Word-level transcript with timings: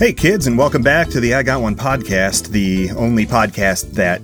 Hey, 0.00 0.14
kids, 0.14 0.46
and 0.46 0.56
welcome 0.56 0.80
back 0.80 1.08
to 1.08 1.20
the 1.20 1.34
I 1.34 1.42
Got 1.42 1.60
One 1.60 1.76
podcast, 1.76 2.48
the 2.52 2.90
only 2.92 3.26
podcast 3.26 3.90
that 3.96 4.22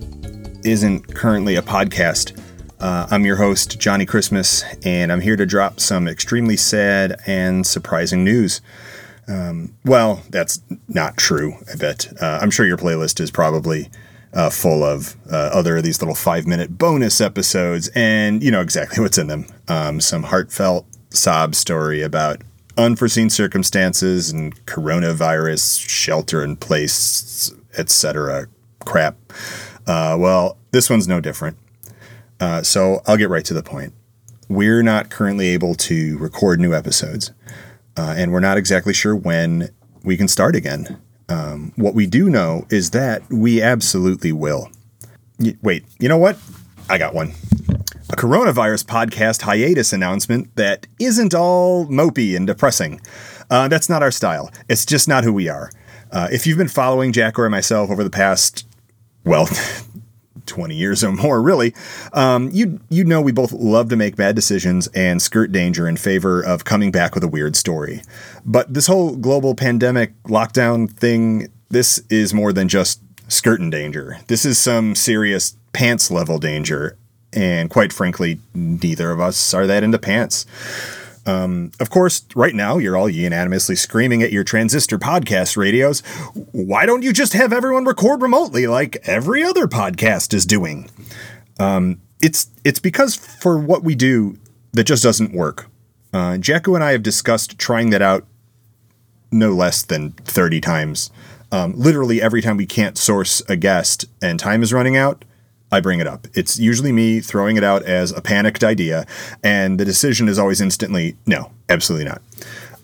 isn't 0.65 1.15
currently 1.15 1.57
a 1.57 1.61
podcast. 1.61 2.43
Uh, 2.81 3.07
I'm 3.11 3.27
your 3.27 3.37
host, 3.37 3.79
Johnny 3.79 4.07
Christmas, 4.07 4.65
and 4.87 5.13
I'm 5.13 5.21
here 5.21 5.37
to 5.37 5.45
drop 5.45 5.79
some 5.79 6.09
extremely 6.09 6.57
sad 6.57 7.21
and 7.27 7.67
surprising 7.67 8.25
news. 8.25 8.63
Um, 9.29 9.75
well, 9.85 10.23
that's 10.31 10.63
not 10.89 11.19
true, 11.19 11.57
I 11.71 11.77
bet. 11.77 12.11
Uh, 12.23 12.39
I'm 12.41 12.51
sure 12.51 12.65
your 12.65 12.79
playlist 12.79 13.21
is 13.21 13.31
probably 13.31 13.91
uh, 14.33 14.49
full 14.49 14.83
of 14.83 15.15
uh, 15.31 15.51
other 15.53 15.77
of 15.77 15.83
these 15.83 16.01
little 16.01 16.15
five 16.15 16.47
minute 16.47 16.79
bonus 16.79 17.21
episodes, 17.21 17.91
and 17.95 18.43
you 18.43 18.51
know 18.51 18.63
exactly 18.63 18.99
what's 19.03 19.19
in 19.19 19.27
them. 19.27 19.45
Um, 19.69 20.01
some 20.01 20.23
heartfelt 20.23 20.87
sob 21.11 21.55
story 21.55 22.01
about 22.01 22.41
unforeseen 22.77 23.31
circumstances 23.31 24.31
and 24.31 24.65
coronavirus 24.67 25.89
shelter 25.89 26.43
in 26.43 26.57
place, 26.57 27.53
etc. 27.79 28.47
crap. 28.85 29.17
Uh, 29.87 30.17
well, 30.19 30.59
this 30.73 30.91
one's 30.91 31.09
no 31.09 31.21
different. 31.21 31.57
Uh, 32.41 32.63
so 32.63 33.03
I'll 33.07 33.17
get 33.17 33.31
right 33.31 33.45
to 33.45 33.55
the 33.55 33.63
point. 33.63 33.95
We're 34.49 34.83
not 34.83 35.11
currently 35.11 35.49
able 35.49 35.75
to 35.75 36.19
record 36.19 36.61
new 36.61 36.75
episodes, 36.75 37.33
uh, 37.97 38.15
and 38.17 38.33
we're 38.33 38.41
not 38.41 38.59
exactly 38.59 38.93
sure 38.93 39.17
when 39.17 39.71
we 40.05 40.17
can 40.17 40.29
start 40.29 40.55
again. 40.55 41.01
Um, 41.29 41.73
what 41.77 41.95
we 41.95 42.07
do 42.07 42.31
know 42.31 42.67
is 42.71 42.91
that 42.91 43.29
we 43.31 43.61
absolutely 43.61 44.33
will. 44.33 44.71
Y- 45.41 45.57
wait, 45.63 45.85
you 45.99 46.09
know 46.09 46.19
what? 46.19 46.39
I 46.89 46.99
got 46.99 47.15
one 47.15 47.33
a 48.09 48.15
coronavirus 48.15 48.85
podcast 48.85 49.43
hiatus 49.43 49.93
announcement 49.93 50.55
that 50.55 50.87
isn't 51.01 51.35
all 51.35 51.87
mopey 51.87 52.37
and 52.37 52.47
depressing. 52.47 53.01
Uh, 53.51 53.67
that's 53.67 53.89
not 53.89 54.01
our 54.01 54.13
style. 54.13 54.51
It's 54.69 54.87
just 54.87 55.09
not 55.09 55.25
who 55.25 55.33
we 55.33 55.49
are. 55.49 55.73
Uh, 56.13 56.29
if 56.31 56.47
you've 56.47 56.59
been 56.59 56.69
following 56.69 57.13
Jack 57.13 57.37
or 57.37 57.51
myself 57.51 57.91
over 57.91 58.05
the 58.05 58.11
past, 58.11 58.65
well, 59.25 59.49
20 60.47 60.77
years 60.77 61.03
or 61.03 61.11
more, 61.11 61.43
really, 61.43 61.75
um, 62.13 62.49
you 62.53 62.79
you 62.89 63.05
know 63.05 63.21
we 63.21 63.33
both 63.33 63.51
love 63.51 63.89
to 63.89 63.97
make 63.97 64.15
bad 64.15 64.37
decisions 64.37 64.87
and 64.95 65.21
skirt 65.21 65.51
danger 65.51 65.89
in 65.89 65.97
favor 65.97 66.41
of 66.41 66.65
coming 66.65 66.93
back 66.93 67.13
with 67.13 67.25
a 67.25 67.29
weird 67.29 67.57
story. 67.57 68.03
But 68.45 68.73
this 68.73 68.87
whole 68.87 69.17
global 69.17 69.57
pandemic 69.57 70.13
lockdown 70.25 70.89
thing, 70.89 71.49
this 71.71 72.01
is 72.09 72.33
more 72.33 72.53
than 72.53 72.69
just 72.69 73.03
skirting 73.27 73.71
danger. 73.71 74.19
This 74.29 74.45
is 74.45 74.59
some 74.59 74.95
serious 74.95 75.57
pants 75.73 76.13
level 76.13 76.39
danger 76.39 76.97
and 77.33 77.71
quite 77.71 77.93
frankly, 77.93 78.41
neither 78.55 79.11
of 79.11 79.21
us 79.21 79.55
are 79.55 79.67
that 79.67 79.83
into 79.83 79.99
pants. 79.99 80.47
Um, 81.27 81.73
of 81.81 81.91
course, 81.91 82.25
right 82.37 82.55
now 82.55 82.79
you're 82.79 82.97
all 82.97 83.09
unanimously 83.09 83.75
screaming 83.75 84.23
at 84.23 84.33
your 84.33 84.45
transistor 84.45 84.97
podcast 84.97 85.57
radios. 85.57 86.01
Why 86.53 86.87
don't 86.87 87.03
you 87.03 87.13
just 87.13 87.33
have 87.33 87.53
everyone 87.53 87.85
record 87.85 88.23
remotely 88.23 88.69
like 88.69 88.97
every 89.05 89.43
other 89.43 89.67
podcast 89.67 90.33
is 90.33 90.47
doing? 90.47 90.89
Um, 91.59 92.01
it's 92.23 92.49
it's 92.65 92.79
because 92.79 93.17
for 93.17 93.59
what 93.59 93.83
we 93.83 93.95
do, 93.95 94.39
that 94.73 94.85
just 94.85 95.03
doesn't 95.03 95.35
work. 95.35 95.67
Uh, 96.13 96.39
Jacko 96.39 96.75
and 96.75 96.85
I 96.85 96.93
have 96.93 97.03
discussed 97.03 97.59
trying 97.59 97.91
that 97.91 98.03
out 98.03 98.25
no 99.33 99.53
less 99.53 99.83
than 99.83 100.13
30 100.13 100.61
times. 100.61 101.11
Um, 101.53 101.75
literally 101.77 102.23
every 102.23 102.41
time 102.41 102.57
we 102.57 102.67
can't 102.67 102.97
source 102.97 103.43
a 103.49 103.57
guest 103.57 104.07
and 104.23 104.39
time 104.39 104.63
is 104.63 104.73
running 104.73 104.97
out, 104.97 105.25
I 105.71 105.81
bring 105.81 106.01
it 106.01 106.07
up. 106.07 106.27
It's 106.35 106.59
usually 106.59 106.93
me 106.93 107.21
throwing 107.21 107.57
it 107.57 107.65
out 107.65 107.83
as 107.83 108.13
a 108.13 108.21
panicked 108.21 108.63
idea, 108.63 109.07
and 109.43 109.81
the 109.81 109.85
decision 109.85 110.29
is 110.29 110.39
always 110.39 110.61
instantly 110.61 111.17
no, 111.27 111.51
absolutely 111.69 112.07
not. 112.07 112.23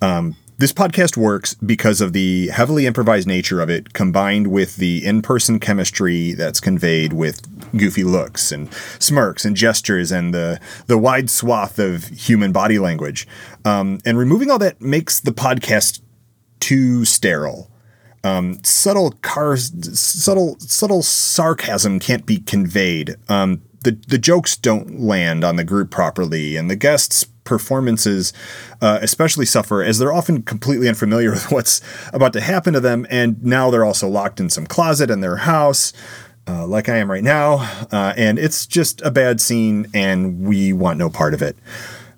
Um, 0.00 0.36
this 0.62 0.72
podcast 0.72 1.16
works 1.16 1.54
because 1.54 2.00
of 2.00 2.12
the 2.12 2.46
heavily 2.48 2.86
improvised 2.86 3.26
nature 3.26 3.60
of 3.60 3.68
it, 3.68 3.94
combined 3.94 4.46
with 4.46 4.76
the 4.76 5.04
in 5.04 5.20
person 5.20 5.58
chemistry 5.58 6.34
that's 6.34 6.60
conveyed 6.60 7.12
with 7.12 7.42
goofy 7.76 8.04
looks 8.04 8.52
and 8.52 8.72
smirks 9.00 9.44
and 9.44 9.56
gestures 9.56 10.12
and 10.12 10.32
the, 10.32 10.60
the 10.86 10.96
wide 10.96 11.30
swath 11.30 11.80
of 11.80 12.04
human 12.04 12.52
body 12.52 12.78
language. 12.78 13.26
Um, 13.64 13.98
and 14.04 14.16
removing 14.16 14.52
all 14.52 14.58
that 14.60 14.80
makes 14.80 15.18
the 15.18 15.32
podcast 15.32 16.00
too 16.60 17.04
sterile. 17.04 17.68
Um, 18.24 18.62
subtle 18.62 19.12
cars, 19.22 19.72
subtle 19.98 20.56
subtle 20.60 21.02
sarcasm 21.02 21.98
can't 21.98 22.24
be 22.24 22.38
conveyed. 22.38 23.16
Um, 23.28 23.62
the 23.82 23.92
the 24.06 24.18
jokes 24.18 24.56
don't 24.56 25.00
land 25.00 25.44
on 25.44 25.56
the 25.56 25.64
group 25.64 25.90
properly, 25.90 26.56
and 26.56 26.70
the 26.70 26.76
guests' 26.76 27.24
performances 27.44 28.32
uh, 28.80 28.98
especially 29.02 29.44
suffer 29.44 29.82
as 29.82 29.98
they're 29.98 30.12
often 30.12 30.42
completely 30.42 30.88
unfamiliar 30.88 31.30
with 31.32 31.50
what's 31.50 31.80
about 32.12 32.32
to 32.34 32.40
happen 32.40 32.72
to 32.74 32.80
them, 32.80 33.06
and 33.10 33.42
now 33.42 33.70
they're 33.70 33.84
also 33.84 34.08
locked 34.08 34.40
in 34.40 34.48
some 34.48 34.66
closet 34.66 35.10
in 35.10 35.20
their 35.20 35.36
house. 35.36 35.92
Uh, 36.46 36.66
like 36.66 36.88
I 36.88 36.96
am 36.96 37.08
right 37.08 37.22
now, 37.22 37.86
uh, 37.92 38.14
and 38.16 38.36
it's 38.36 38.66
just 38.66 39.00
a 39.02 39.12
bad 39.12 39.40
scene, 39.40 39.86
and 39.94 40.40
we 40.40 40.72
want 40.72 40.98
no 40.98 41.08
part 41.08 41.34
of 41.34 41.42
it. 41.42 41.56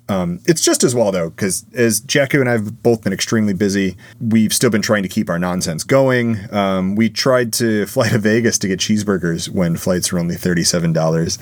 Um, 0.07 0.39
it's 0.45 0.61
just 0.61 0.83
as 0.83 0.93
well 0.93 1.11
though, 1.11 1.29
because 1.31 1.65
as 1.73 1.99
Jacko 1.99 2.39
and 2.39 2.49
I 2.49 2.53
have 2.53 2.83
both 2.83 3.03
been 3.03 3.13
extremely 3.13 3.53
busy, 3.53 3.97
we've 4.21 4.53
still 4.53 4.69
been 4.69 4.81
trying 4.81 5.03
to 5.03 5.09
keep 5.09 5.29
our 5.29 5.39
nonsense 5.39 5.83
going. 5.83 6.37
Um, 6.53 6.95
we 6.95 7.09
tried 7.09 7.53
to 7.53 7.85
fly 7.87 8.09
to 8.09 8.19
Vegas 8.19 8.59
to 8.59 8.67
get 8.67 8.79
cheeseburgers 8.79 9.49
when 9.49 9.77
flights 9.77 10.11
were 10.11 10.19
only 10.19 10.35
thirty-seven 10.35 10.93
dollars, 10.93 11.39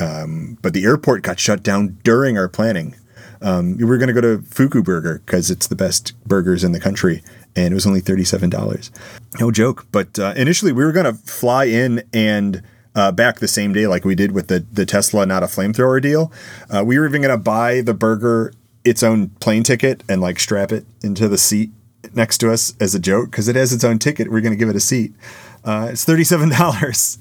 um, 0.00 0.56
but 0.62 0.72
the 0.72 0.84
airport 0.84 1.22
got 1.22 1.38
shut 1.38 1.62
down 1.62 1.98
during 2.02 2.38
our 2.38 2.48
planning. 2.48 2.96
Um, 3.42 3.76
we 3.76 3.84
were 3.84 3.96
going 3.96 4.08
to 4.08 4.14
go 4.14 4.20
to 4.20 4.42
Fuku 4.42 4.82
Burger 4.82 5.22
because 5.24 5.50
it's 5.50 5.66
the 5.66 5.76
best 5.76 6.12
burgers 6.26 6.62
in 6.62 6.72
the 6.72 6.80
country, 6.80 7.22
and 7.56 7.72
it 7.72 7.74
was 7.74 7.86
only 7.86 8.00
thirty-seven 8.00 8.48
dollars. 8.48 8.90
No 9.38 9.50
joke. 9.50 9.86
But 9.92 10.18
uh, 10.18 10.32
initially, 10.36 10.72
we 10.72 10.84
were 10.84 10.92
going 10.92 11.06
to 11.06 11.14
fly 11.14 11.64
in 11.64 12.02
and 12.14 12.62
uh, 12.94 13.12
back 13.12 13.38
the 13.38 13.48
same 13.48 13.72
day, 13.72 13.86
like 13.86 14.04
we 14.04 14.14
did 14.14 14.32
with 14.32 14.48
the 14.48 14.64
the 14.72 14.86
Tesla 14.86 15.26
not 15.26 15.42
a 15.42 15.46
flamethrower 15.46 16.00
deal. 16.00 16.32
Uh, 16.68 16.82
we 16.84 16.98
were 16.98 17.06
even 17.06 17.22
gonna 17.22 17.36
buy 17.38 17.80
the 17.80 17.94
burger 17.94 18.52
its 18.84 19.02
own 19.02 19.28
plane 19.40 19.62
ticket 19.62 20.02
and 20.08 20.20
like 20.20 20.40
strap 20.40 20.72
it 20.72 20.86
into 21.02 21.28
the 21.28 21.38
seat 21.38 21.70
next 22.14 22.38
to 22.38 22.50
us 22.50 22.74
as 22.80 22.94
a 22.94 22.98
joke 22.98 23.30
because 23.30 23.46
it 23.46 23.56
has 23.56 23.72
its 23.72 23.84
own 23.84 23.98
ticket. 23.98 24.30
We're 24.30 24.40
gonna 24.40 24.56
give 24.56 24.68
it 24.68 24.76
a 24.76 24.80
seat. 24.80 25.14
Uh, 25.64 25.88
it's 25.92 26.04
thirty 26.04 26.24
seven 26.24 26.48
dollars. 26.58 27.18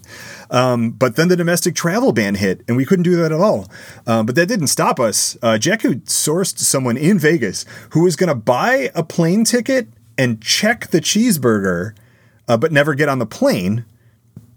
Um, 0.49 0.91
but 0.91 1.15
then 1.15 1.27
the 1.27 1.35
domestic 1.35 1.75
travel 1.75 2.11
ban 2.11 2.35
hit, 2.35 2.61
and 2.67 2.75
we 2.75 2.85
couldn't 2.85 3.03
do 3.03 3.15
that 3.17 3.31
at 3.31 3.39
all. 3.39 3.69
Um, 4.07 4.25
but 4.25 4.35
that 4.35 4.47
didn't 4.47 4.67
stop 4.67 4.99
us. 4.99 5.37
Uh, 5.41 5.57
Jacko 5.57 5.93
sourced 5.93 6.57
someone 6.57 6.97
in 6.97 7.19
Vegas 7.19 7.65
who 7.91 8.03
was 8.03 8.15
going 8.15 8.29
to 8.29 8.35
buy 8.35 8.89
a 8.95 9.03
plane 9.03 9.43
ticket 9.43 9.87
and 10.17 10.41
check 10.41 10.87
the 10.87 11.01
cheeseburger, 11.01 11.93
uh, 12.47 12.57
but 12.57 12.71
never 12.71 12.95
get 12.95 13.09
on 13.09 13.19
the 13.19 13.27
plane 13.27 13.85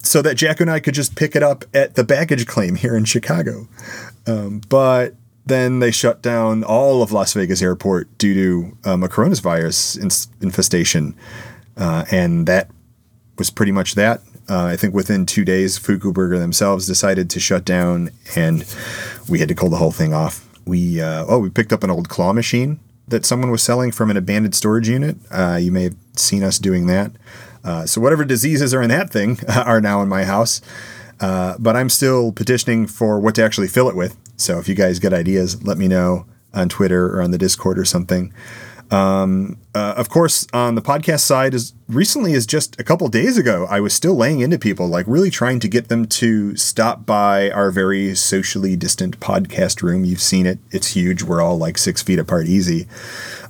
so 0.03 0.23
that 0.23 0.35
Jack 0.35 0.61
and 0.61 0.71
I 0.71 0.81
could 0.81 0.95
just 0.95 1.17
pick 1.17 1.35
it 1.37 1.43
up 1.43 1.65
at 1.73 1.95
the 1.95 2.05
baggage 2.05 2.47
claim 2.47 2.75
here 2.75 2.97
in 2.97 3.05
Chicago. 3.05 3.69
Um, 4.27 4.61
but 4.69 5.15
then 5.47 5.81
they 5.81 5.91
shut 5.91 6.23
down 6.23 6.65
all 6.65 7.03
of 7.03 7.13
Las 7.13 7.33
Vegas 7.33 7.63
airport 7.63 8.17
due 8.19 8.35
to 8.35 8.91
um, 8.91 9.03
a 9.03 9.09
coronavirus 9.09 10.01
infestation. 10.41 11.15
Uh, 11.77 12.05
and 12.11 12.47
that 12.47 12.71
was 13.39 13.51
pretty 13.51 13.73
much 13.73 13.95
that. 13.95 14.21
Uh, 14.49 14.65
I 14.65 14.77
think 14.77 14.95
within 14.95 15.25
two 15.25 15.45
days, 15.45 15.79
Fuku 15.79 16.13
Burger 16.13 16.39
themselves 16.39 16.87
decided 16.87 17.31
to 17.31 17.41
shut 17.41 17.65
down, 17.65 18.11
and 18.37 18.65
we 19.29 19.39
had 19.39 19.49
to 19.49 19.55
call 19.55 19.71
the 19.71 19.77
whole 19.77 19.93
thing 19.93 20.13
off. 20.13 20.49
We 20.67 21.01
uh, 21.01 21.25
oh, 21.29 21.39
we 21.39 21.49
picked 21.49 21.73
up 21.73 21.85
an 21.85 21.91
old 21.91 22.09
claw 22.09 22.33
machine 22.33 22.81
that 23.09 23.25
someone 23.25 23.51
was 23.51 23.63
selling 23.63 23.93
from 23.93 24.11
an 24.11 24.17
abandoned 24.17 24.55
storage 24.55 24.89
unit. 24.89 25.17
Uh, 25.31 25.59
you 25.61 25.73
may 25.73 25.85
have 25.85 25.97
seen 26.17 26.43
us 26.43 26.59
doing 26.59 26.87
that. 26.87 27.13
Uh, 27.65 27.87
so 27.87 28.01
whatever 28.01 28.25
diseases 28.25 28.75
are 28.75 28.83
in 28.83 28.89
that 28.91 29.11
thing 29.11 29.39
are 29.49 29.81
now 29.81 30.03
in 30.03 30.09
my 30.09 30.25
house. 30.25 30.61
Uh, 31.21 31.57
but 31.59 31.77
I'm 31.77 31.89
still 31.89 32.33
petitioning 32.33 32.87
for 32.87 33.21
what 33.21 33.35
to 33.37 33.45
actually 33.45 33.69
fill 33.69 33.89
it 33.89 33.95
with. 33.95 34.17
So 34.37 34.59
if 34.59 34.69
you 34.69 34.75
guys 34.75 34.99
get 34.99 35.13
ideas, 35.13 35.63
let 35.63 35.79
me 35.79 35.87
know 35.87 36.27
on 36.53 36.69
Twitter 36.69 37.07
or 37.17 37.23
on 37.23 37.31
the 37.31 37.39
Discord 37.39 37.79
or 37.79 37.85
something. 37.85 38.33
Um, 38.91 39.57
uh, 39.75 39.95
of 39.97 40.11
course, 40.11 40.47
on 40.53 40.75
the 40.75 40.83
podcast 40.83 41.21
side, 41.21 41.55
as 41.55 41.73
recently 41.89 42.35
as 42.35 42.45
just 42.45 42.79
a 42.79 42.85
couple 42.85 43.09
days 43.09 43.39
ago, 43.39 43.67
I 43.71 43.81
was 43.81 43.95
still 43.95 44.15
laying 44.15 44.41
into 44.41 44.59
people, 44.59 44.87
like 44.87 45.07
really 45.09 45.31
trying 45.31 45.61
to 45.61 45.69
get 45.69 45.89
them 45.89 46.05
to 46.07 46.55
stop 46.57 47.07
by 47.07 47.51
our 47.51 47.71
very 47.71 48.15
socially 48.15 48.77
distant 48.77 49.19
podcast 49.19 49.81
room. 49.81 50.05
You've 50.05 50.21
seen 50.21 50.45
it; 50.45 50.59
it's 50.71 50.89
huge. 50.89 51.23
We're 51.23 51.41
all 51.41 51.57
like 51.57 51.79
six 51.79 52.03
feet 52.03 52.19
apart, 52.19 52.49
easy. 52.49 52.87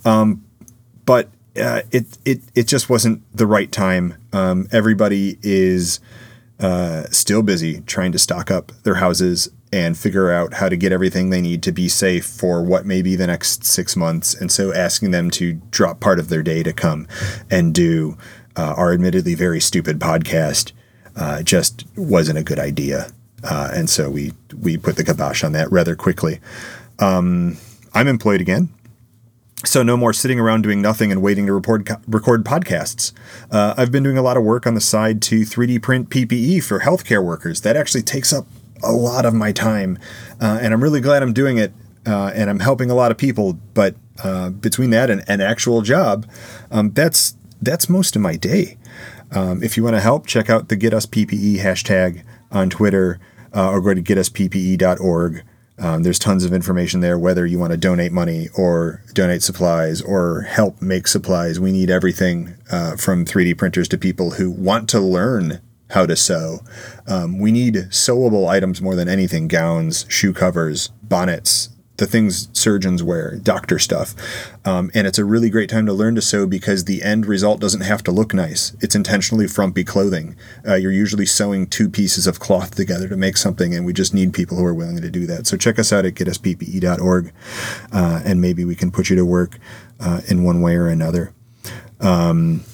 Um, 0.04 0.44
but 1.06 1.28
uh, 1.56 1.82
it 1.90 2.06
it 2.24 2.40
it 2.54 2.66
just 2.66 2.88
wasn't 2.88 3.22
the 3.36 3.46
right 3.46 3.70
time. 3.70 4.14
Um, 4.32 4.68
everybody 4.72 5.38
is 5.42 6.00
uh, 6.60 7.04
still 7.10 7.42
busy 7.42 7.80
trying 7.82 8.12
to 8.12 8.18
stock 8.18 8.50
up 8.50 8.72
their 8.84 8.96
houses 8.96 9.50
and 9.72 9.96
figure 9.96 10.30
out 10.30 10.54
how 10.54 10.68
to 10.68 10.76
get 10.76 10.92
everything 10.92 11.30
they 11.30 11.40
need 11.40 11.62
to 11.62 11.72
be 11.72 11.88
safe 11.88 12.26
for 12.26 12.62
what 12.62 12.84
may 12.84 13.00
be 13.00 13.16
the 13.16 13.26
next 13.26 13.64
six 13.64 13.96
months. 13.96 14.34
And 14.34 14.50
so, 14.50 14.72
asking 14.72 15.10
them 15.10 15.30
to 15.32 15.54
drop 15.70 16.00
part 16.00 16.18
of 16.18 16.28
their 16.28 16.42
day 16.42 16.62
to 16.62 16.72
come 16.72 17.06
and 17.50 17.74
do 17.74 18.16
uh, 18.56 18.74
our 18.76 18.92
admittedly 18.92 19.34
very 19.34 19.60
stupid 19.60 19.98
podcast 19.98 20.72
uh, 21.16 21.42
just 21.42 21.86
wasn't 21.96 22.38
a 22.38 22.42
good 22.42 22.58
idea. 22.58 23.08
Uh, 23.44 23.70
and 23.74 23.90
so 23.90 24.08
we 24.08 24.32
we 24.60 24.78
put 24.78 24.96
the 24.96 25.04
kibosh 25.04 25.44
on 25.44 25.52
that 25.52 25.70
rather 25.70 25.96
quickly. 25.96 26.40
Um, 26.98 27.58
I'm 27.92 28.08
employed 28.08 28.40
again 28.40 28.70
so 29.64 29.82
no 29.82 29.96
more 29.96 30.12
sitting 30.12 30.40
around 30.40 30.62
doing 30.62 30.82
nothing 30.82 31.12
and 31.12 31.22
waiting 31.22 31.46
to 31.46 31.52
record 31.52 31.88
record 32.06 32.44
podcasts. 32.44 33.12
Uh, 33.50 33.74
I've 33.76 33.92
been 33.92 34.02
doing 34.02 34.18
a 34.18 34.22
lot 34.22 34.36
of 34.36 34.42
work 34.42 34.66
on 34.66 34.74
the 34.74 34.80
side 34.80 35.22
to 35.22 35.40
3D 35.40 35.80
print 35.82 36.10
PPE 36.10 36.62
for 36.62 36.80
healthcare 36.80 37.24
workers. 37.24 37.60
That 37.62 37.76
actually 37.76 38.02
takes 38.02 38.32
up 38.32 38.46
a 38.82 38.92
lot 38.92 39.24
of 39.24 39.34
my 39.34 39.52
time, 39.52 39.98
uh, 40.40 40.58
and 40.60 40.74
I'm 40.74 40.82
really 40.82 41.00
glad 41.00 41.22
I'm 41.22 41.32
doing 41.32 41.58
it. 41.58 41.72
Uh, 42.04 42.32
and 42.34 42.50
I'm 42.50 42.58
helping 42.58 42.90
a 42.90 42.96
lot 42.96 43.12
of 43.12 43.16
people. 43.16 43.52
But 43.74 43.94
uh, 44.24 44.50
between 44.50 44.90
that 44.90 45.08
and 45.08 45.22
an 45.28 45.40
actual 45.40 45.82
job, 45.82 46.26
um, 46.72 46.90
that's 46.90 47.36
that's 47.60 47.88
most 47.88 48.16
of 48.16 48.22
my 48.22 48.34
day. 48.34 48.76
Um, 49.30 49.62
if 49.62 49.76
you 49.76 49.84
want 49.84 49.94
to 49.94 50.00
help, 50.00 50.26
check 50.26 50.50
out 50.50 50.68
the 50.68 50.74
Get 50.74 50.92
Us 50.92 51.06
PPE 51.06 51.58
hashtag 51.58 52.24
on 52.50 52.68
Twitter 52.70 53.20
uh, 53.54 53.70
or 53.70 53.80
go 53.80 53.94
to 53.94 54.02
getusppe.org. 54.02 55.44
Um, 55.78 56.02
there's 56.02 56.18
tons 56.18 56.44
of 56.44 56.52
information 56.52 57.00
there, 57.00 57.18
whether 57.18 57.46
you 57.46 57.58
want 57.58 57.72
to 57.72 57.76
donate 57.76 58.12
money 58.12 58.48
or 58.56 59.02
donate 59.14 59.42
supplies 59.42 60.02
or 60.02 60.42
help 60.42 60.80
make 60.82 61.08
supplies. 61.08 61.58
We 61.58 61.72
need 61.72 61.90
everything 61.90 62.54
uh, 62.70 62.96
from 62.96 63.24
3D 63.24 63.56
printers 63.58 63.88
to 63.88 63.98
people 63.98 64.32
who 64.32 64.50
want 64.50 64.88
to 64.90 65.00
learn 65.00 65.60
how 65.90 66.06
to 66.06 66.16
sew. 66.16 66.60
Um, 67.06 67.38
we 67.38 67.52
need 67.52 67.74
sewable 67.90 68.48
items 68.48 68.80
more 68.80 68.94
than 68.94 69.08
anything 69.08 69.48
gowns, 69.48 70.06
shoe 70.08 70.32
covers, 70.32 70.88
bonnets, 71.02 71.68
the 71.98 72.06
things 72.06 72.48
surgeons 72.52 73.02
wear, 73.02 73.36
doctor 73.36 73.78
stuff. 73.78 74.14
Um, 74.64 74.90
and 74.94 75.06
it's 75.06 75.18
a 75.18 75.24
really 75.24 75.50
great 75.50 75.68
time 75.68 75.86
to 75.86 75.92
learn 75.92 76.14
to 76.14 76.22
sew 76.22 76.46
because 76.46 76.84
the 76.84 77.02
end 77.02 77.26
result 77.26 77.60
doesn't 77.60 77.82
have 77.82 78.02
to 78.04 78.10
look 78.10 78.32
nice. 78.32 78.74
It's 78.80 78.94
intentionally 78.94 79.46
frumpy 79.46 79.84
clothing. 79.84 80.34
Uh, 80.66 80.74
you're 80.74 80.92
usually 80.92 81.26
sewing 81.26 81.66
two 81.66 81.88
pieces 81.88 82.26
of 82.26 82.40
cloth 82.40 82.74
together 82.74 83.08
to 83.08 83.16
make 83.16 83.36
something, 83.36 83.74
and 83.74 83.84
we 83.84 83.92
just 83.92 84.14
need 84.14 84.32
people 84.32 84.56
who 84.56 84.64
are 84.64 84.74
willing 84.74 85.00
to 85.00 85.10
do 85.10 85.26
that. 85.26 85.46
So 85.46 85.56
check 85.56 85.78
us 85.78 85.92
out 85.92 86.06
at 86.06 86.14
getusppe.org, 86.14 87.32
uh, 87.92 88.22
and 88.24 88.40
maybe 88.40 88.64
we 88.64 88.74
can 88.74 88.90
put 88.90 89.10
you 89.10 89.16
to 89.16 89.26
work 89.26 89.58
uh, 90.00 90.22
in 90.28 90.44
one 90.44 90.62
way 90.62 90.76
or 90.76 90.88
another. 90.88 91.32
Um, 92.00 92.64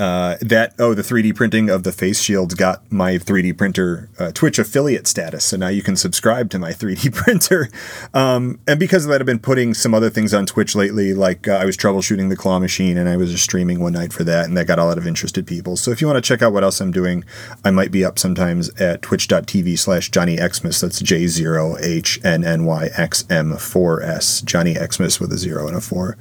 uh, 0.00 0.38
that 0.40 0.74
oh 0.78 0.94
the 0.94 1.02
3D 1.02 1.36
printing 1.36 1.68
of 1.68 1.82
the 1.82 1.92
face 1.92 2.22
shields 2.22 2.54
got 2.54 2.90
my 2.90 3.12
3D 3.18 3.56
printer 3.56 4.08
uh, 4.18 4.32
Twitch 4.32 4.58
affiliate 4.58 5.06
status, 5.06 5.44
so 5.44 5.58
now 5.58 5.68
you 5.68 5.82
can 5.82 5.94
subscribe 5.94 6.48
to 6.50 6.58
my 6.58 6.70
3D 6.80 7.14
printer. 7.14 7.68
Um, 8.14 8.58
and 8.66 8.80
because 8.80 9.04
of 9.04 9.10
that, 9.10 9.20
I've 9.20 9.26
been 9.26 9.38
putting 9.38 9.74
some 9.74 9.92
other 9.92 10.08
things 10.08 10.32
on 10.32 10.46
Twitch 10.46 10.74
lately. 10.74 11.12
Like 11.12 11.46
uh, 11.46 11.52
I 11.52 11.66
was 11.66 11.76
troubleshooting 11.76 12.30
the 12.30 12.36
claw 12.36 12.58
machine, 12.58 12.96
and 12.96 13.10
I 13.10 13.16
was 13.18 13.30
just 13.30 13.44
streaming 13.44 13.80
one 13.80 13.92
night 13.92 14.12
for 14.12 14.24
that, 14.24 14.46
and 14.46 14.56
that 14.56 14.66
got 14.66 14.78
a 14.78 14.84
lot 14.84 14.96
of 14.96 15.06
interested 15.06 15.46
people. 15.46 15.76
So 15.76 15.90
if 15.90 16.00
you 16.00 16.06
want 16.06 16.16
to 16.16 16.26
check 16.26 16.40
out 16.40 16.54
what 16.54 16.64
else 16.64 16.80
I'm 16.80 16.92
doing, 16.92 17.22
I 17.62 17.70
might 17.70 17.90
be 17.90 18.02
up 18.02 18.18
sometimes 18.18 18.70
at 18.80 19.02
twitch.tv/slash 19.02 20.10
Johnny 20.10 20.38
Xmas. 20.38 20.80
That's 20.80 21.00
J 21.00 21.26
zero 21.26 21.76
H 21.78 22.18
N 22.24 22.42
N 22.42 22.64
Y 22.64 22.88
X 22.96 23.26
M 23.28 23.54
four 23.58 24.02
S 24.02 24.40
Johnny 24.40 24.74
Xmas 24.74 25.20
with 25.20 25.30
a 25.30 25.36
zero 25.36 25.68
and 25.68 25.76
a 25.76 25.80
four. 25.82 26.16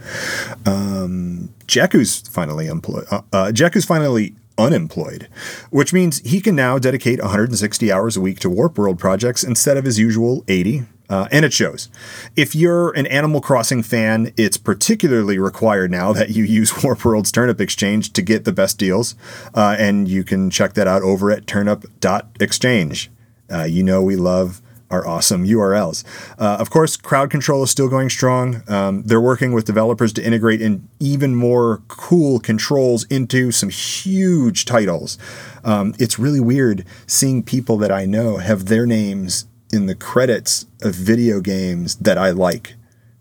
Um, 0.65 1.53
Jacko's 1.69 2.19
finally 2.27 2.67
employed. 2.67 3.05
Uh, 3.09 3.21
uh, 3.31 3.51
finally 3.81 4.35
unemployed, 4.57 5.29
which 5.69 5.93
means 5.93 6.19
he 6.19 6.41
can 6.41 6.55
now 6.55 6.77
dedicate 6.77 7.21
160 7.21 7.91
hours 7.91 8.17
a 8.17 8.21
week 8.21 8.39
to 8.39 8.49
Warp 8.49 8.77
World 8.77 8.99
projects 8.99 9.43
instead 9.43 9.77
of 9.77 9.85
his 9.85 9.97
usual 9.97 10.43
80. 10.47 10.83
Uh, 11.09 11.27
and 11.31 11.43
it 11.43 11.51
shows. 11.51 11.89
If 12.35 12.53
you're 12.53 12.91
an 12.91 13.07
Animal 13.07 13.41
Crossing 13.41 13.81
fan, 13.81 14.31
it's 14.37 14.57
particularly 14.57 15.39
required 15.39 15.89
now 15.89 16.13
that 16.13 16.29
you 16.29 16.43
use 16.43 16.71
Warp 16.83 17.03
World's 17.03 17.31
Turnip 17.31 17.59
Exchange 17.59 18.13
to 18.13 18.21
get 18.21 18.45
the 18.45 18.51
best 18.51 18.77
deals. 18.77 19.15
Uh, 19.55 19.75
and 19.79 20.07
you 20.07 20.23
can 20.23 20.51
check 20.51 20.73
that 20.73 20.87
out 20.87 21.01
over 21.01 21.31
at 21.31 21.47
turnip.exchange. 21.47 23.09
Uh, 23.51 23.63
you 23.63 23.81
know 23.81 24.03
we 24.03 24.15
love 24.15 24.61
are 24.89 25.05
awesome 25.07 25.45
URLs. 25.45 26.03
Uh, 26.39 26.57
of 26.59 26.69
course, 26.69 26.97
crowd 26.97 27.29
control 27.29 27.63
is 27.63 27.71
still 27.71 27.89
going 27.89 28.09
strong. 28.09 28.63
Um, 28.67 29.03
they're 29.03 29.21
working 29.21 29.53
with 29.53 29.65
developers 29.65 30.13
to 30.13 30.23
integrate 30.23 30.61
in 30.61 30.87
even 30.99 31.35
more 31.35 31.81
cool 31.87 32.39
controls 32.39 33.03
into 33.05 33.51
some 33.51 33.69
huge 33.69 34.65
titles. 34.65 35.17
Um, 35.63 35.93
it's 35.99 36.17
really 36.17 36.39
weird 36.39 36.85
seeing 37.05 37.43
people 37.43 37.77
that 37.77 37.91
I 37.91 38.05
know 38.05 38.37
have 38.37 38.65
their 38.65 38.85
names 38.85 39.45
in 39.71 39.85
the 39.85 39.95
credits 39.95 40.65
of 40.81 40.95
video 40.95 41.41
games 41.41 41.95
that 41.97 42.17
I 42.17 42.31
like. 42.31 42.73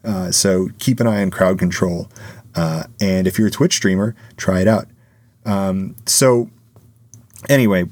Uh, 0.03 0.31
so 0.31 0.69
keep 0.79 1.01
an 1.01 1.07
eye 1.07 1.21
on 1.21 1.31
crowd 1.31 1.59
control. 1.59 2.09
Uh, 2.55 2.85
and 3.01 3.27
if 3.27 3.39
you're 3.39 3.49
a 3.49 3.51
Twitch 3.53 3.75
streamer, 3.75 4.17
try 4.37 4.61
it 4.61 4.69
out. 4.69 4.87
Um, 5.45 5.97
so, 6.07 6.51
anyway, 7.49 7.85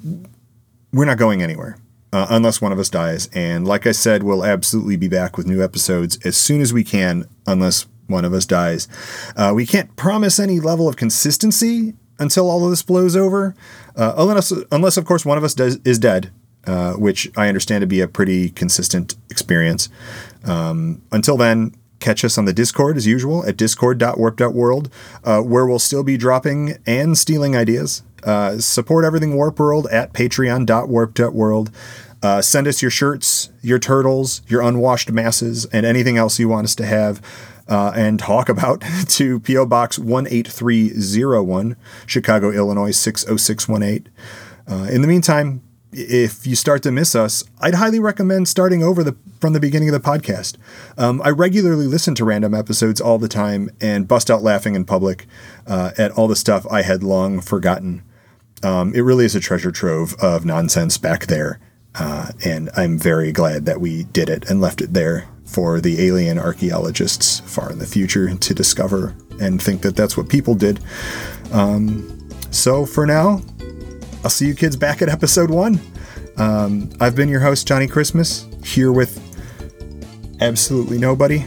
we're 0.92 1.04
not 1.04 1.18
going 1.18 1.42
anywhere 1.42 1.78
uh, 2.16 2.26
unless 2.30 2.62
one 2.62 2.72
of 2.72 2.78
us 2.78 2.88
dies. 2.88 3.28
And 3.34 3.68
like 3.68 3.86
I 3.86 3.92
said, 3.92 4.22
we'll 4.22 4.42
absolutely 4.42 4.96
be 4.96 5.06
back 5.06 5.36
with 5.36 5.46
new 5.46 5.62
episodes 5.62 6.18
as 6.24 6.34
soon 6.34 6.62
as 6.62 6.72
we 6.72 6.82
can, 6.82 7.28
unless 7.46 7.86
one 8.06 8.24
of 8.24 8.32
us 8.32 8.46
dies. 8.46 8.88
Uh, 9.36 9.52
we 9.54 9.66
can't 9.66 9.94
promise 9.96 10.40
any 10.40 10.58
level 10.58 10.88
of 10.88 10.96
consistency 10.96 11.92
until 12.18 12.48
all 12.48 12.64
of 12.64 12.70
this 12.70 12.82
blows 12.82 13.16
over, 13.16 13.54
uh, 13.96 14.14
unless, 14.16 14.50
unless, 14.72 14.96
of 14.96 15.04
course, 15.04 15.26
one 15.26 15.36
of 15.36 15.44
us 15.44 15.52
does, 15.52 15.78
is 15.84 15.98
dead. 15.98 16.30
Uh, 16.66 16.94
which 16.94 17.30
I 17.36 17.46
understand 17.46 17.82
to 17.82 17.86
be 17.86 18.00
a 18.00 18.08
pretty 18.08 18.48
consistent 18.48 19.14
experience. 19.30 19.88
Um, 20.44 21.00
until 21.12 21.36
then, 21.36 21.76
catch 22.00 22.24
us 22.24 22.38
on 22.38 22.44
the 22.44 22.52
Discord 22.52 22.96
as 22.96 23.06
usual 23.06 23.46
at 23.46 23.56
discord.warp.world, 23.56 24.90
uh, 25.22 25.42
where 25.42 25.64
we'll 25.64 25.78
still 25.78 26.02
be 26.02 26.16
dropping 26.16 26.78
and 26.84 27.16
stealing 27.16 27.54
ideas. 27.54 28.02
Uh, 28.24 28.58
support 28.58 29.04
everything 29.04 29.36
Warp 29.36 29.60
World 29.60 29.86
at 29.92 30.12
patreon.warp.world. 30.12 31.70
Uh, 32.22 32.40
send 32.42 32.66
us 32.66 32.82
your 32.82 32.90
shirts, 32.90 33.50
your 33.62 33.78
turtles, 33.78 34.42
your 34.48 34.62
unwashed 34.62 35.10
masses, 35.12 35.66
and 35.66 35.84
anything 35.84 36.16
else 36.16 36.38
you 36.38 36.48
want 36.48 36.64
us 36.64 36.74
to 36.74 36.86
have 36.86 37.20
uh, 37.68 37.92
and 37.94 38.18
talk 38.18 38.48
about 38.48 38.82
to 39.08 39.40
P.O. 39.40 39.66
Box 39.66 39.98
18301, 39.98 41.76
Chicago, 42.06 42.50
Illinois 42.50 42.92
60618. 42.92 44.12
Uh, 44.68 44.88
in 44.90 45.02
the 45.02 45.08
meantime, 45.08 45.62
if 45.92 46.46
you 46.46 46.54
start 46.54 46.82
to 46.82 46.92
miss 46.92 47.14
us, 47.14 47.44
I'd 47.60 47.74
highly 47.74 47.98
recommend 47.98 48.48
starting 48.48 48.82
over 48.82 49.02
the 49.02 49.16
from 49.40 49.52
the 49.52 49.60
beginning 49.60 49.88
of 49.88 49.92
the 49.92 50.08
podcast. 50.08 50.56
Um, 50.98 51.22
I 51.24 51.30
regularly 51.30 51.86
listen 51.86 52.14
to 52.16 52.24
random 52.24 52.54
episodes 52.54 53.00
all 53.00 53.18
the 53.18 53.28
time 53.28 53.70
and 53.80 54.08
bust 54.08 54.30
out 54.30 54.42
laughing 54.42 54.74
in 54.74 54.84
public 54.84 55.26
uh, 55.66 55.92
at 55.96 56.10
all 56.12 56.28
the 56.28 56.36
stuff 56.36 56.66
I 56.70 56.82
had 56.82 57.02
long 57.02 57.40
forgotten. 57.40 58.02
Um, 58.62 58.94
it 58.94 59.00
really 59.00 59.24
is 59.24 59.34
a 59.34 59.40
treasure 59.40 59.70
trove 59.70 60.14
of 60.14 60.44
nonsense 60.44 60.98
back 60.98 61.26
there. 61.26 61.60
Uh, 61.98 62.30
and 62.44 62.70
I'm 62.76 62.98
very 62.98 63.32
glad 63.32 63.66
that 63.66 63.80
we 63.80 64.04
did 64.04 64.28
it 64.28 64.50
and 64.50 64.60
left 64.60 64.80
it 64.80 64.92
there 64.92 65.28
for 65.44 65.80
the 65.80 66.04
alien 66.06 66.38
archaeologists 66.38 67.40
far 67.40 67.70
in 67.70 67.78
the 67.78 67.86
future 67.86 68.34
to 68.34 68.54
discover 68.54 69.14
and 69.40 69.62
think 69.62 69.82
that 69.82 69.96
that's 69.96 70.16
what 70.16 70.28
people 70.28 70.54
did. 70.54 70.80
Um, 71.52 72.28
so 72.50 72.84
for 72.84 73.06
now, 73.06 73.40
I'll 74.24 74.30
see 74.30 74.46
you 74.46 74.54
kids 74.54 74.76
back 74.76 75.02
at 75.02 75.08
episode 75.08 75.50
one. 75.50 75.80
Um, 76.36 76.90
I've 77.00 77.14
been 77.14 77.28
your 77.28 77.40
host, 77.40 77.66
Johnny 77.66 77.86
Christmas, 77.86 78.46
here 78.64 78.92
with 78.92 79.22
absolutely 80.40 80.98
nobody. 80.98 81.46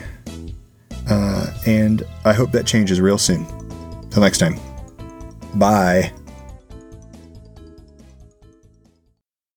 Uh, 1.09 1.51
and 1.65 2.03
I 2.25 2.33
hope 2.33 2.51
that 2.51 2.65
changes 2.65 3.01
real 3.01 3.17
soon. 3.17 3.45
Till 4.09 4.21
next 4.21 4.37
time. 4.39 4.55
Bye. 5.55 6.13